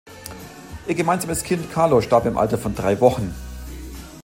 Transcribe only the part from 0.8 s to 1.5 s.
Ihr gemeinsames